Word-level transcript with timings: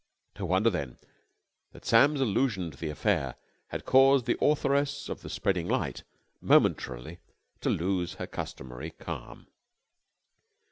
No 0.39 0.47
wonder, 0.47 0.71
then, 0.71 0.97
that 1.73 1.85
Sam's 1.85 2.19
allusion 2.21 2.71
to 2.71 2.77
the 2.79 2.89
affair 2.89 3.35
had 3.67 3.85
caused 3.85 4.25
the 4.25 4.35
authoress 4.41 5.09
of 5.09 5.21
"The 5.21 5.29
Spreading 5.29 5.67
Light" 5.67 6.01
momentarily 6.41 7.19
to 7.59 7.69
lose 7.69 8.15
her 8.15 8.25
customary 8.25 8.89
calm. 8.89 9.45